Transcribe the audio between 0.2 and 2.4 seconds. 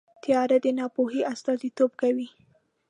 تیاره د ناپوهۍ استازیتوب کوي.